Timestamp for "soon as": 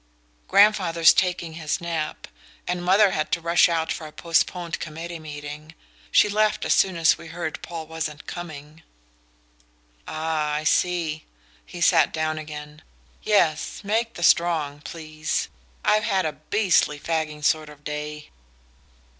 6.73-7.19